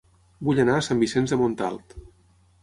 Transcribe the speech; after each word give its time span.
Vull 0.47 0.61
anar 0.63 0.77
a 0.77 0.85
Sant 0.87 1.03
Vicenç 1.03 1.35
de 1.35 1.39
Montalt 1.43 1.95